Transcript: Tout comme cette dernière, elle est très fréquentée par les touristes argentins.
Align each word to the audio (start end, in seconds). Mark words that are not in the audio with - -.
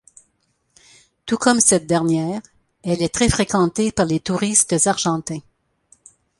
Tout 1.27 1.37
comme 1.37 1.59
cette 1.59 1.85
dernière, 1.85 2.41
elle 2.81 3.03
est 3.03 3.13
très 3.13 3.29
fréquentée 3.29 3.91
par 3.91 4.07
les 4.07 4.19
touristes 4.19 4.73
argentins. 4.87 5.41